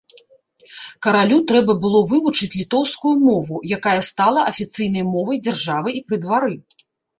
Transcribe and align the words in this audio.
Каралю 1.05 1.37
трэба 1.51 1.75
было 1.83 1.99
вывучыць 2.13 2.49
літоўскую 2.61 3.13
мову, 3.27 3.61
якая 3.79 3.95
стала 4.09 4.49
афіцыйнай 4.55 5.09
мовай 5.13 5.37
дзяржавы 5.45 5.89
і 6.01 6.05
пры 6.11 6.23
двары. 6.27 6.53